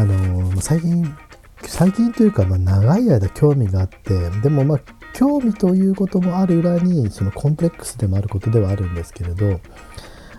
[0.00, 1.14] あの最近
[1.60, 4.80] 最近というか、まあ、長い間興味があってでもまあ
[5.12, 9.60] 興味ということもある裏にそのコンプレックスでもあることではあるんですけれど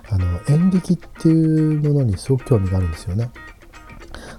[0.09, 3.29] あの演劇っていうものにすごく興味があるんですよね。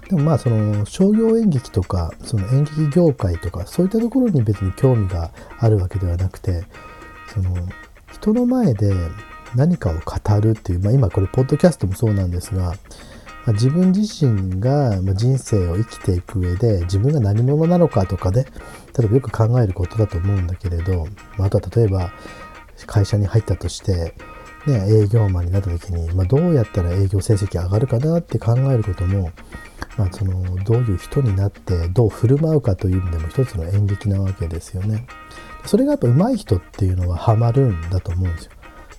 [0.09, 6.65] でもまあその商業演劇とかその演劇業界とかそういったところに別に興味があるわけではなくて
[7.33, 7.55] その
[8.11, 8.93] 人の前で
[9.55, 12.73] 何かを語るっていう、まあ、今これポッドキャストもそうなんですが、
[13.45, 18.51] まあ、自分自身が人生を生きていく上で自分が何者なのかとかで、ね、
[18.97, 22.11] 例えばよく考えることだと思うんだけれど、まあ、あとは例えば
[22.85, 24.15] 会社に入ったとして
[24.65, 29.31] ね、営業マンになった時に、まあ、どうやったら営業成績上がるかなって考えることも、
[29.97, 35.05] まあ、そのどういう人になってどう振る舞うかという意味でも一つの演劇なわけですよね。
[35.65, 38.51] それがやっぱ上手い人っていうのはハマるんだと思うんですよ。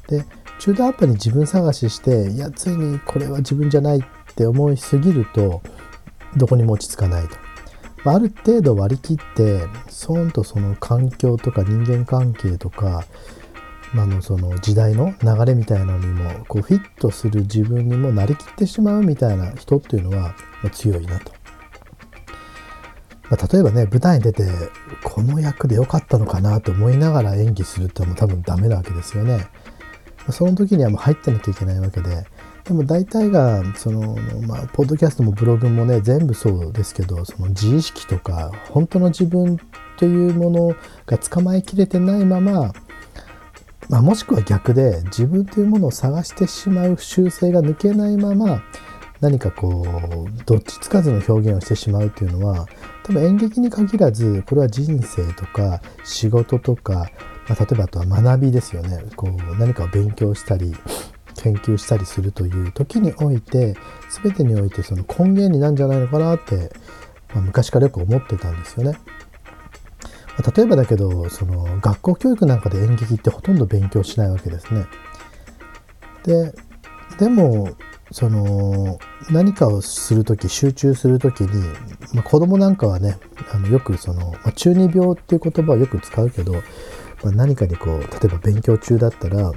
[0.09, 0.25] で
[0.59, 4.03] 中途半端に自分探ししていやついにこれは自分じゃないっ
[4.35, 5.63] って思いすぎると
[6.37, 7.37] どこにも落ち着かないと。
[8.05, 13.05] あ、る程度割り切ってそんとその環境とか人間関係とか
[13.95, 20.35] まあのその時代の流れみたいなのにもこうフィットする自分にもなりきってしまうみたいな人っていうのは
[20.73, 21.33] 強いなと。
[23.31, 24.47] まあ、例えばね舞台に出て
[25.03, 29.47] この役で良かったのかなと思いながら演技するってのも多分ダメなわけですよね。
[30.31, 32.27] その時にはもう入ってなきゃいけないわけで
[32.65, 39.59] でも大体がその、まあ、ポッドキャストもブログもね全部そうですけどその自意識とか本当の自分
[39.99, 40.77] というもの
[41.07, 42.73] が捕まえきれてないまま
[43.89, 48.63] まあ、もしくは逆で自分というものを探してしまう習性が抜けないまま
[49.21, 52.67] 何かこうどっちつかずの表現をしてしまうというのは
[53.05, 57.11] 多分演劇に限らずこれは人生とか仕事とか、
[57.49, 59.03] まあ、例えばあとは学びですよね。
[59.17, 60.75] こう何かを勉強したり
[61.35, 63.77] 研究したりするという時において
[64.23, 66.73] 全てにおいてその根源になるんじゃないのかなって、
[67.35, 68.99] まあ、昔からよく思ってたんですよね。
[70.37, 74.87] まあ例えばだけどその学校教育なんかで演劇ってほとんど勉強しないわけですね。
[76.25, 76.55] で
[77.19, 77.77] でも
[78.11, 78.99] その
[79.31, 81.49] 何かをする時集中する時に、
[82.13, 83.19] まあ、子供なんかはね
[83.53, 86.61] あのよくその、まあ、中二病っていう言葉をよく使うけど、ま
[87.27, 89.53] あ、何かにこう例えば勉強中だったら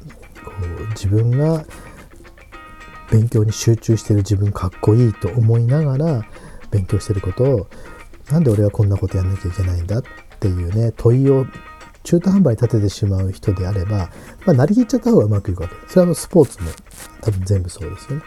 [0.97, 1.63] 自分が
[3.11, 6.25] 勉強に集中してる自分かっこいいと思いながら
[6.71, 7.67] 勉強してることを
[8.31, 10.03] なんで俺はこんなことやんなきゃいけないんだっ
[10.39, 11.45] ていうね問いを
[12.03, 14.09] 中途半端に立ててしまう人であれば、
[14.45, 15.93] まあ、なりきっちゃった方がうまくいくわけです。
[15.93, 16.71] それはスポーツも
[17.21, 18.23] 多分全部そうですよね。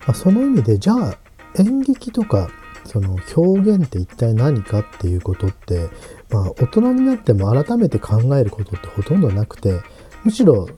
[0.00, 1.18] まあ、その意味でじゃあ
[1.56, 2.50] 演劇とか
[2.84, 5.88] その表現って一体何かっていうことって、
[6.30, 9.80] まあ、大人になっても改めて考えることってほとんどなくて
[10.24, 10.68] むしろ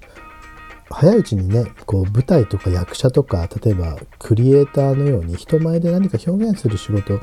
[0.93, 7.21] 早いうちにねこう舞台とか役者とか例えばクリエイターのように人前で何か表現する仕事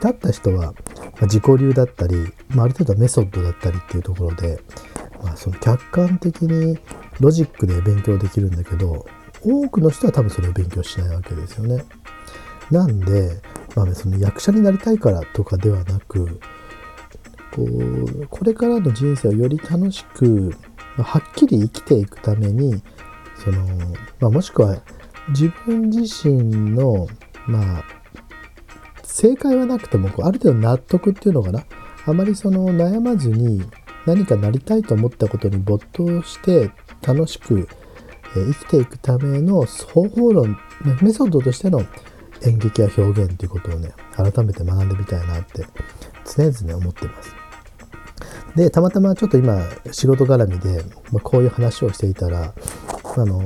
[0.00, 0.74] だった人は、ま
[1.22, 2.16] あ、自己流だったり、
[2.48, 4.60] まあ、ある程度メソッドだったりっていうところで、
[5.22, 6.78] まあ、その客観的に
[7.20, 9.06] ロジックで勉強できるんだけど
[9.42, 11.84] 多くの人は多分それを勉強しないわけですよね。
[12.70, 13.40] なんで、
[13.74, 16.40] まあ、その役者になりたいからとかではなく
[17.52, 20.54] こうこれからの人生をより楽しく、
[20.96, 22.82] はっきり生きていくために
[23.42, 23.66] その、
[24.20, 24.82] まあ、もしくは
[25.30, 27.08] 自分自身の
[27.46, 27.84] まあ
[29.02, 31.64] 正解はなくてもこうある程度納得っていうのかな？
[32.06, 33.62] あまりその悩まずに
[34.06, 36.70] 何かなりたいと思ったことに没頭して
[37.06, 37.68] 楽しく
[38.34, 40.58] 生きていくための方法論
[41.02, 41.84] メソッドとしての
[42.42, 45.66] 演劇や表現ということをね改めて学んでみたいなって
[46.24, 47.34] 常々思ってます。
[48.56, 49.60] でたまたまちょっと今
[49.92, 52.54] 仕事絡みで、まあ、こういう話をしていたら
[53.16, 53.40] あの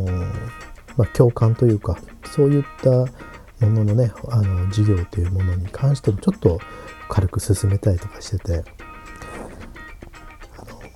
[0.97, 2.91] まあ、共感というかそういった
[3.67, 6.61] もののねあの事業というものに関してもちょっと
[7.09, 8.65] 軽く進めたりとかしてて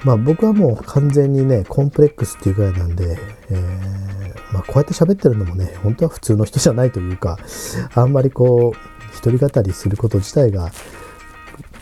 [0.05, 3.19] まあ僕はもう完全にねコンプレックスっていうぐらいなんで、
[3.51, 7.39] えー、まあ、こうやって喋ってるのもね本当は普通の人じゃないというか
[7.95, 10.71] あんまりこう一人語りすること自体が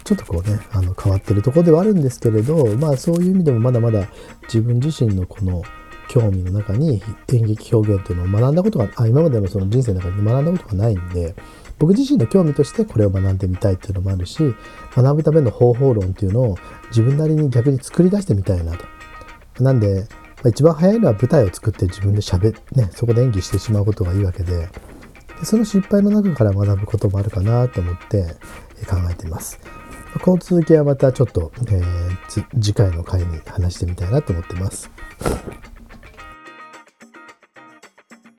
[0.04, 4.08] ちょっとこうねあの変わってるとこではあるんですけれどまあそういう意味でもまだまだ
[4.44, 5.62] 自分自身のこの
[6.08, 11.34] 興味の中に演劇表現というのを学んだことがあ今までのその人生の中に学んだことがないんで
[11.78, 14.38] 僕自身の興味としてこれを学んでみたいっていうのもあるし
[14.94, 16.58] 学ぶための方法論っていうのを
[16.88, 18.84] 自分なりに逆に作り出してみたいなと。
[19.62, 20.06] なんで、
[20.36, 24.68] まあ、一番早いのは舞台を作って自分で喋ねそこで演技してしまうことがいいわけで
[25.38, 28.24] でその失敗の中から学ぶこともあるかなと思って
[28.86, 29.58] 考えています。
[30.22, 34.90] この続きはまたちょっと、えー、次回の回に話してみたいなと思ってます。